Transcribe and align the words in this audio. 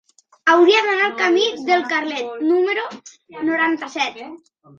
Hauria 0.53 0.77
d'anar 0.87 1.03
al 1.07 1.13
camí 1.19 1.43
del 1.67 1.83
Carlet 1.91 2.33
número 2.49 2.87
noranta-set. 3.53 4.21